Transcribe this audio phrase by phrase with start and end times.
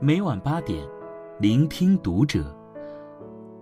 [0.00, 0.86] 每晚八点，
[1.40, 2.54] 聆听读者。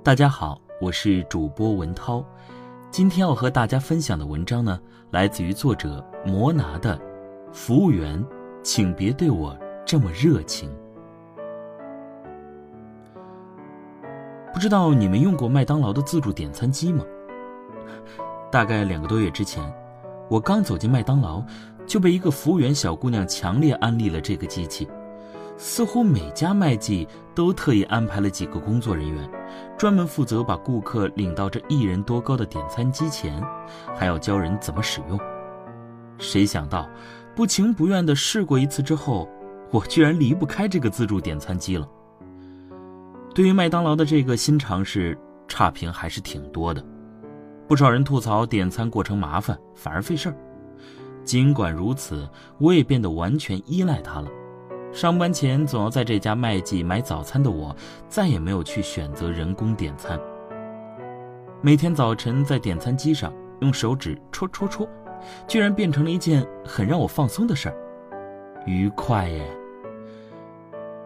[0.03, 2.23] 大家好，我是主播文涛。
[2.91, 4.79] 今天要和大家分享的文章呢，
[5.11, 6.95] 来自于作者摩拿的
[7.55, 8.23] 《服务员，
[8.63, 9.57] 请别对我
[9.87, 10.69] 这么热情》。
[14.53, 17.03] 不知道你们用过麦当劳的自助点餐机吗？
[18.53, 19.65] 大概两个多月之前，
[20.29, 21.43] 我刚走进麦当劳，
[21.87, 24.87] 就被一个服务员小姑娘强烈安利了这个机器。
[25.57, 29.31] 似乎每家麦记都特意安排了几个工作人员，
[29.79, 33.43] 专门负责把顾客领到这一人多高的点餐机前，
[33.95, 35.19] 还要教人怎么使用。
[36.19, 36.89] 谁想到，
[37.35, 39.29] 不情不愿地试过一次之后，
[39.71, 41.89] 我居然离不开这个自助点餐机了。
[43.35, 45.19] 对于麦当劳的这个新尝试，
[45.49, 46.85] 差评还是挺多的，
[47.67, 50.37] 不少人吐槽点餐过程麻烦，反而费事儿。
[51.25, 54.29] 尽管如此，我也变得完全依赖它了。
[54.93, 57.75] 上班前总要在这家麦记买早餐的我，
[58.09, 60.19] 再也没有去选择人工点餐。
[61.61, 64.89] 每天早晨在点餐机上用手指戳戳戳，
[65.47, 67.77] 居然变成了一件很让我放松的事儿，
[68.65, 69.47] 愉快耶！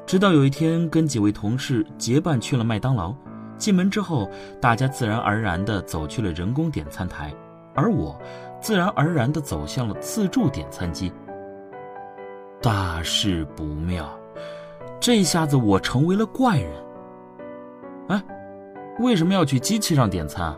[0.07, 3.15] 直到有一天跟几位同事结伴去了麦当劳，
[3.57, 7.35] 进门之后，大家自然而然地走去了人工点餐台，
[7.75, 8.17] 而我，
[8.61, 11.13] 自然而然地走向了自助点餐机。
[12.63, 14.07] 大事不妙，
[15.01, 16.71] 这下子我成为了怪人。
[18.09, 18.23] 哎，
[18.99, 20.55] 为什么要去机器上点餐？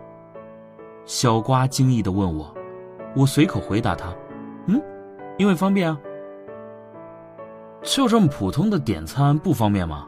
[1.04, 2.52] 小瓜惊异的问我，
[3.14, 4.12] 我随口回答他
[4.66, 4.82] ：“嗯，
[5.38, 6.00] 因为方便啊。”
[7.82, 10.04] 就这么普通的点餐不方便吗？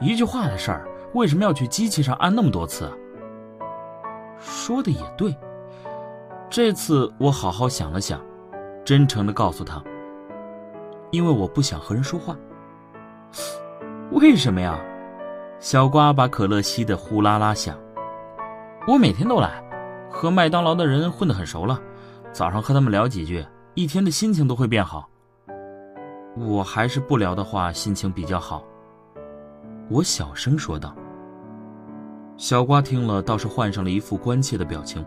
[0.00, 2.90] 一句话的事儿，为什么要去机器上按那么多次？
[4.38, 5.34] 说的也对，
[6.50, 8.20] 这次我好好想了想，
[8.84, 9.82] 真诚的告诉他。
[11.10, 12.36] 因为我不想和人说话。
[14.12, 14.78] 为什么呀？
[15.60, 17.76] 小瓜把可乐吸得呼啦啦响。
[18.86, 19.62] 我每天都来，
[20.10, 21.80] 和麦当劳的人混得很熟了。
[22.32, 25.08] 早上和他们聊几句，一天的心情都会变好。
[26.36, 28.62] 我还是不聊的话，心情比较好。
[29.90, 30.94] 我小声说道。
[32.36, 35.04] 小瓜听了，倒是换上了一副关切的表情。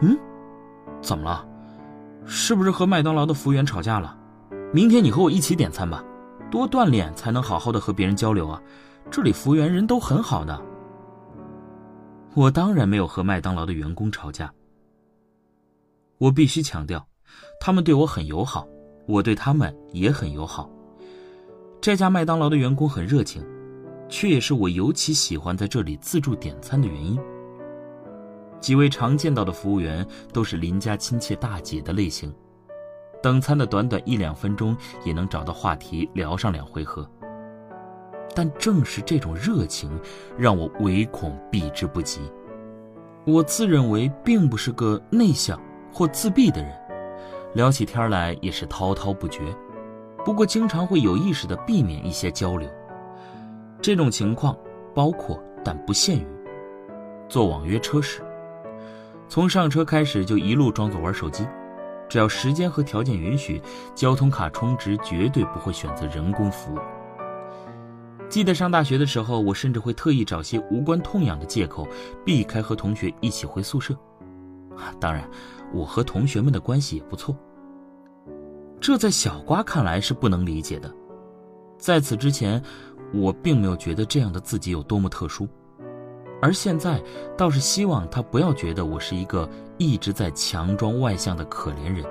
[0.00, 0.16] 嗯，
[1.00, 1.44] 怎么了？
[2.24, 4.16] 是不是和麦当劳的服务员吵架了？
[4.70, 6.04] 明天你和我一起点餐吧，
[6.50, 8.62] 多锻炼才能好好的和别人交流啊！
[9.10, 10.60] 这里服务员人都很好的。
[12.34, 14.52] 我当然没有和麦当劳的员工吵架。
[16.18, 17.06] 我必须强调，
[17.58, 18.68] 他们对我很友好，
[19.06, 20.68] 我对他们也很友好。
[21.80, 23.42] 这家麦当劳的员工很热情，
[24.06, 27.18] 却也是我尤其喜欢在这里自助点餐的原因。
[28.60, 32.30] 几位常见到的服务员都是邻家亲切大姐的类型。
[33.22, 37.08] 等餐的短短一两分钟，也能找到话题聊上两回合。
[38.34, 39.98] 但正是这种热情，
[40.36, 42.20] 让我唯恐避之不及。
[43.24, 45.60] 我自认为并不是个内向
[45.92, 46.72] 或自闭的人，
[47.54, 49.42] 聊起天来也是滔滔不绝。
[50.24, 52.68] 不过经常会有意识地避免一些交流。
[53.80, 54.56] 这种情况
[54.94, 56.26] 包括但不限于：
[57.28, 58.22] 坐网约车时，
[59.28, 61.46] 从上车开始就一路装作玩手机。
[62.08, 63.60] 只要时间和条件允许，
[63.94, 66.78] 交通卡充值绝对不会选择人工服务。
[68.28, 71.86] 记得上大学的时候，我甚至会特意找些无关痛痒的借口，
[72.24, 73.96] 避开和同学一起回宿舍。
[75.00, 75.28] 当然，
[75.72, 77.36] 我和同学们的关系也不错。
[78.80, 80.92] 这在小瓜看来是不能理解的。
[81.78, 82.62] 在此之前，
[83.12, 85.48] 我并没有觉得这样的自己有多么特殊。
[86.40, 87.02] 而现在
[87.36, 92.04] 倒是希望他不要觉得我是一个一直在强装外向的可怜人。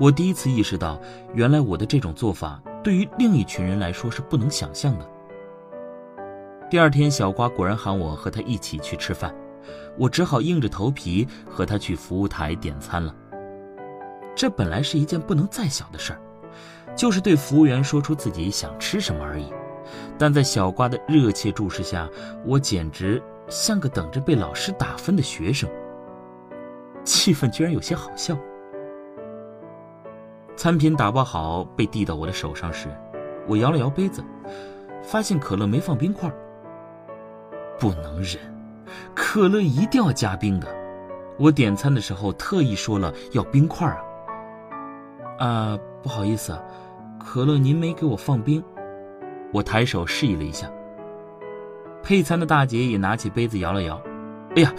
[0.00, 1.00] 我第一次意识到，
[1.34, 5.08] 原来我的这种做法对于另一群人来说是不能想象的。
[6.68, 9.32] 第二天，小瓜果然喊我和他一起去吃饭，
[9.96, 13.14] 我只好硬着头皮和他去服务台点餐了。
[14.34, 16.20] 这本来是一件不能再小的事儿，
[16.96, 19.52] 就是对服务员说出自己想吃什么而已。
[20.18, 22.08] 但在小瓜的热切注视下，
[22.44, 25.68] 我简直像个等着被老师打分的学生。
[27.04, 28.36] 气氛居然有些好笑。
[30.56, 32.88] 餐品打包好被递到我的手上时，
[33.46, 34.24] 我摇了摇杯子，
[35.02, 36.32] 发现可乐没放冰块。
[37.78, 38.38] 不能忍，
[39.14, 40.68] 可乐一定要加冰的。
[41.38, 43.98] 我点餐的时候特意说了要冰块啊。
[45.44, 46.56] 啊，不好意思，
[47.18, 48.62] 可乐您没给我放冰。
[49.52, 50.70] 我抬手示意了一下，
[52.04, 54.00] 配餐的大姐也拿起杯子摇了摇。
[54.54, 54.72] 哎呀，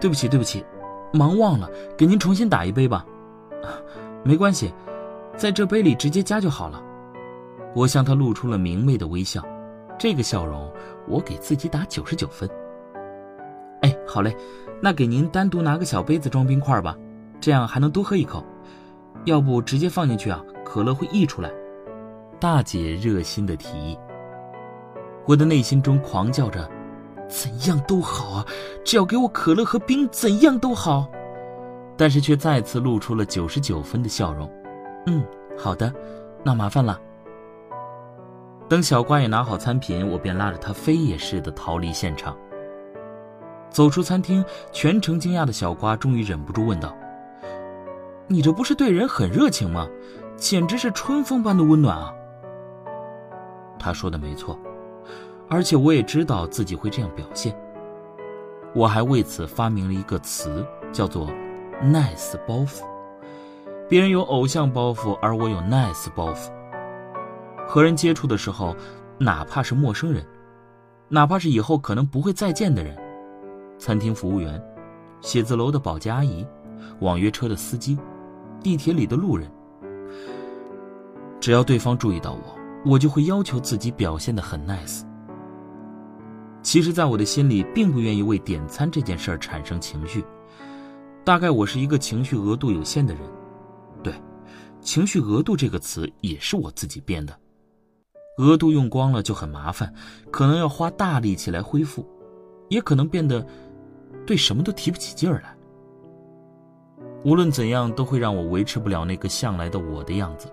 [0.00, 0.62] 对不起对不起，
[1.12, 3.06] 忙忘了，给您重新打一杯吧。
[4.24, 4.74] 没关系，
[5.36, 6.82] 在这杯里直接加就好了。
[7.74, 9.42] 我向她露出了明媚的微笑，
[9.98, 10.70] 这个笑容
[11.08, 12.50] 我给自己打九十九分。
[13.80, 14.36] 哎，好嘞，
[14.80, 16.96] 那给您单独拿个小杯子装冰块吧，
[17.40, 18.44] 这样还能多喝一口。
[19.24, 21.50] 要不直接放进去啊，可乐会溢出来。
[22.38, 23.96] 大姐热心的提议。
[25.26, 26.68] 我的内心中狂叫着
[27.28, 28.46] ：“怎样都好啊，
[28.84, 31.08] 只要给我可乐和冰，怎样都好。”
[31.96, 34.50] 但是却再次露出了九十九分的笑容。
[35.06, 35.24] 嗯，
[35.56, 35.92] 好的，
[36.42, 36.98] 那麻烦了。
[38.68, 42.36] 等小瓜也拿好餐品，我便拉着他飞也似的逃离现场。
[43.68, 46.94] 走出餐厅，全程惊讶的小瓜终于忍不住问道
[48.26, 49.86] ：“你这不是对人很热情吗？
[50.36, 52.12] 简直是春风般的温暖啊！”
[53.78, 54.58] 他说的没错，
[55.52, 57.54] 而且我也知道自己会这样表现。
[58.74, 61.28] 我还为此发明了一个词，叫做
[61.84, 62.80] “nice 包袱”。
[63.86, 66.50] 别人有偶像包袱，而我有 nice 包袱。
[67.68, 68.74] 和人接触的时候，
[69.18, 70.26] 哪怕是陌生人，
[71.10, 72.96] 哪怕是以后可能不会再见的人，
[73.76, 74.58] 餐厅服务员、
[75.20, 76.46] 写字楼的保洁阿姨、
[77.00, 77.98] 网约车的司机、
[78.62, 79.50] 地铁里的路人，
[81.38, 85.02] 只要对方注意到我，我就会要求自己表现得很 nice。
[86.62, 90.24] 其实，在我的心里，并不愿意为点餐这件事儿产生情绪。
[91.24, 93.22] 大概我是一个情绪额度有限的人，
[94.02, 94.14] 对，
[94.80, 97.36] 情绪额度这个词也是我自己编的。
[98.38, 99.92] 额度用光了就很麻烦，
[100.30, 102.08] 可能要花大力气来恢复，
[102.68, 103.44] 也可能变得
[104.24, 105.54] 对什么都提不起劲儿来。
[107.24, 110.48] 无论怎样，都会让我维持不了那个向来的我的样子，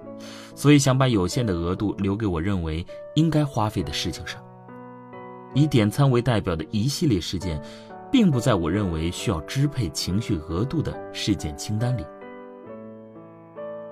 [0.56, 2.85] 所以想把有限的额度留给我认为
[3.15, 4.44] 应该花费的事情上。
[5.53, 7.61] 以点餐为代表的一系列事件，
[8.11, 12.05] 并不在我认为需要支配情绪额度的事件清单里。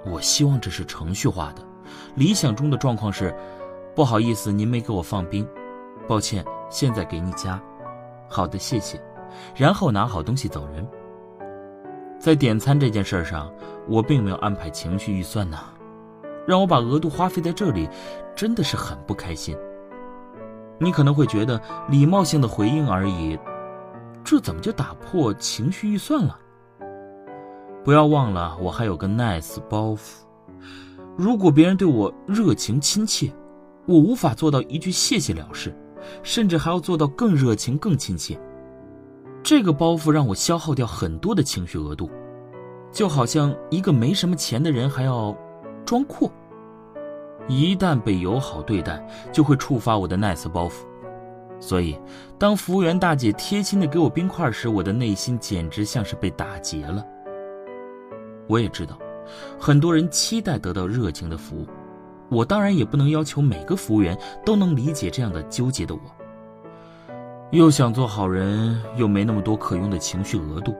[0.05, 1.61] 我希望这是程序化的，
[2.15, 3.35] 理想中的状况是。
[3.95, 5.43] 不好意思，您没给我放冰，
[6.07, 7.59] 抱歉，现在给你加。
[8.29, 9.03] 好的，谢谢。
[9.55, 10.87] 然后拿好东西走人。
[12.19, 13.51] 在点餐这件事上，
[13.87, 15.57] 我并没有安排情绪预算呢，
[16.45, 17.89] 让我把额度花费在这里，
[18.35, 19.57] 真的是很不开心。
[20.79, 23.37] 你可能会觉得礼貌性的回应而已，
[24.23, 26.37] 这怎么就打破情绪预算了？
[27.83, 30.23] 不要忘了，我还有个 nice 包袱。
[31.15, 33.31] 如果别人对我热情亲切，
[33.85, 35.73] 我无法做到一句谢谢了事，
[36.21, 38.39] 甚至还要做到更热情、更亲切。
[39.41, 42.09] 这个包袱让我消耗掉很多的情绪额度，
[42.91, 45.35] 就好像一个没什么钱的人还要
[45.85, 46.29] 装阔。
[47.47, 49.01] 一旦被友好对待，
[49.31, 50.73] 就会触发我的 nice 包袱。
[51.59, 51.97] 所以，
[52.37, 57.03] 当服务员大姐贴心的给我冰块时，我的内心简直像是被打劫了。
[58.47, 58.97] 我也知道，
[59.59, 61.65] 很多人期待得到热情的服务。
[62.29, 66.01] 我当然也不能要求每个服务员都能理解这样的纠结的我。
[67.51, 70.75] 又想做好人，又没那么多可用的情绪额度。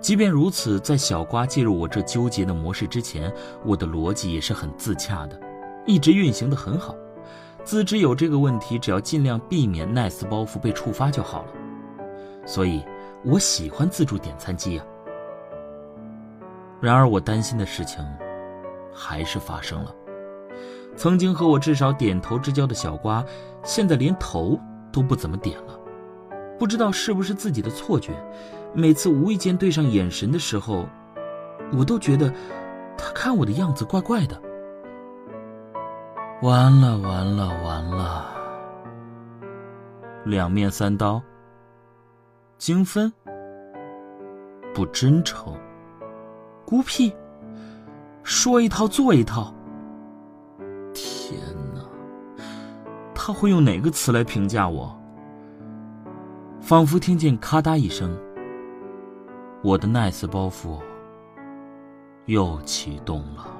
[0.00, 3.32] 即便如此，在小瓜介入我这纠结的模式之前，
[3.64, 5.38] 我的逻辑也是很自洽的，
[5.86, 6.94] 一直运行的很好。
[7.62, 11.52] 自知有这个问题，只要尽量避免 nice 包袱被触发就好了。
[12.46, 12.82] 所以，
[13.24, 14.84] 我喜欢自助点餐机啊。
[16.80, 18.04] 然而，我担心的事情。
[18.92, 19.94] 还是发生了。
[20.96, 23.24] 曾经和我至少点头之交的小瓜，
[23.62, 24.58] 现在连头
[24.92, 25.78] 都不怎么点了。
[26.58, 28.12] 不知道是不是自己的错觉，
[28.74, 30.86] 每次无意间对上眼神的时候，
[31.72, 32.32] 我都觉得
[32.96, 34.40] 他看我的样子怪怪的。
[36.42, 38.26] 完了完了完了！
[40.24, 41.20] 两面三刀，
[42.58, 43.12] 精分，
[44.72, 45.54] 不真诚，
[46.64, 47.12] 孤僻。
[48.22, 49.52] 说一套做一套。
[50.94, 51.40] 天
[51.74, 51.80] 哪，
[53.14, 54.96] 他会用哪个词来评价我？
[56.60, 58.16] 仿佛听见咔嗒一声，
[59.62, 60.78] 我的 nice 包袱
[62.24, 63.59] 又启动了。